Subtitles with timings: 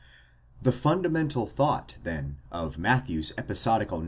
[0.63, 3.99] The fundamental thought, then, of Matthew's episodical.